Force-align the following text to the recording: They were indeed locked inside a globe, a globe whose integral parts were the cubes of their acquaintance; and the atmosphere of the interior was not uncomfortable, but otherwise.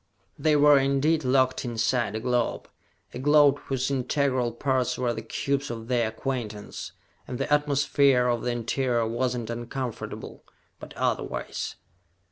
They 0.39 0.55
were 0.55 0.79
indeed 0.79 1.23
locked 1.23 1.63
inside 1.63 2.15
a 2.15 2.19
globe, 2.19 2.67
a 3.13 3.19
globe 3.19 3.59
whose 3.65 3.91
integral 3.91 4.51
parts 4.51 4.97
were 4.97 5.13
the 5.13 5.21
cubes 5.21 5.69
of 5.69 5.89
their 5.89 6.07
acquaintance; 6.07 6.93
and 7.27 7.37
the 7.37 7.53
atmosphere 7.53 8.27
of 8.27 8.41
the 8.41 8.49
interior 8.49 9.05
was 9.07 9.35
not 9.35 9.51
uncomfortable, 9.51 10.43
but 10.79 10.95
otherwise. 10.97 11.75